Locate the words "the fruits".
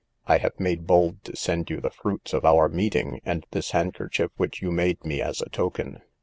1.79-2.33